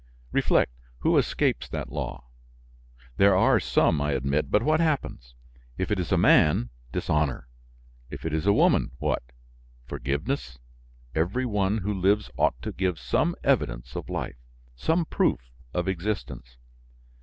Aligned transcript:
Reflect; 0.31 0.71
who 1.01 1.15
escapes 1.19 1.69
that 1.69 1.91
law? 1.91 2.25
There 3.17 3.35
are 3.35 3.59
some, 3.59 4.01
I 4.01 4.13
admit; 4.13 4.49
but 4.49 4.63
what 4.63 4.79
happens? 4.79 5.35
If 5.77 5.91
it 5.91 5.99
is 5.99 6.11
a 6.11 6.17
man, 6.17 6.71
dishonor; 6.91 7.47
if 8.09 8.25
it 8.25 8.33
is 8.33 8.47
a 8.47 8.51
woman, 8.51 8.93
what? 8.97 9.21
Forgiveness. 9.85 10.57
Every 11.13 11.45
one 11.45 11.77
who 11.77 11.93
lives 11.93 12.31
ought 12.35 12.59
to 12.63 12.71
give 12.71 12.97
some 12.97 13.35
evidence 13.43 13.95
of 13.95 14.09
life, 14.09 14.37
some 14.75 15.05
proof 15.05 15.51
of 15.71 15.87
existence. 15.87 16.57